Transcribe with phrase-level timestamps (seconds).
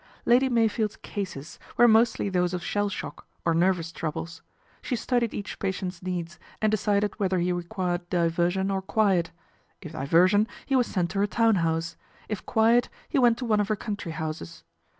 [0.25, 4.41] Lady Meyfield's" cases" were mostly those of shell shock, or nervous troubles.
[4.81, 9.29] She studied each patient's needs, and decided whether he required diversion or quiet:
[9.79, 13.59] if diversion, he was sent to her town house; if quiet, he went to one
[13.59, 14.63] of her country houses.